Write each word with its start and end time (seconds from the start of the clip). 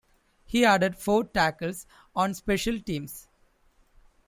He 0.45 0.65
added 0.65 0.97
four 0.97 1.25
tackles 1.25 1.85
on 2.15 2.33
special 2.33 2.79
teams. 2.79 3.27